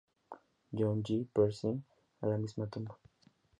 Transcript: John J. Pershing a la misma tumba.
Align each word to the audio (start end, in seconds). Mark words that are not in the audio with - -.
John 0.73 1.03
J. 1.03 1.27
Pershing 1.35 1.79
a 2.21 2.25
la 2.33 2.39
misma 2.43 2.67
tumba. 2.71 2.97